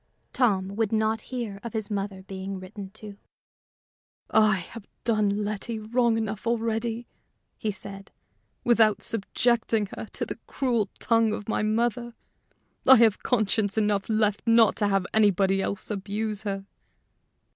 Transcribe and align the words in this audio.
Tom 0.33 0.69
would 0.77 0.91
not 0.91 1.21
hear 1.29 1.59
of 1.63 1.73
his 1.73 1.91
mother 1.91 2.23
being 2.23 2.59
written 2.59 2.89
to. 2.89 3.17
"I 4.31 4.55
have 4.55 4.87
done 5.03 5.43
Letty 5.43 5.77
wrong 5.77 6.17
enough 6.17 6.47
already," 6.47 7.05
he 7.55 7.69
said, 7.69 8.09
"without 8.63 9.03
subjecting 9.03 9.89
her 9.95 10.07
to 10.13 10.25
the 10.25 10.39
cruel 10.47 10.89
tongue 10.97 11.33
of 11.33 11.47
my 11.47 11.61
mother. 11.61 12.15
I 12.87 12.95
have 12.95 13.21
conscience 13.21 13.77
enough 13.77 14.09
left 14.09 14.41
not 14.47 14.75
to 14.77 14.87
have 14.87 15.05
anybody 15.13 15.61
else 15.61 15.91
abuse 15.91 16.41
her." 16.41 16.65